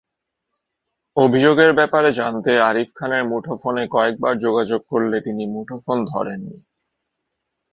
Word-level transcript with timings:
অভিযোগের 1.17 1.71
ব্যাপারে 1.73 2.09
জানতে 2.11 2.51
আরিফ 2.61 2.89
খানের 2.95 3.23
মুঠোফোনে 3.23 3.83
কয়েকবার 3.87 4.33
যোগাযোগ 4.37 4.81
করলে 4.87 5.17
তিনি 5.21 5.43
মুঠোফোন 5.45 5.97
ধরেননি। 6.05 6.57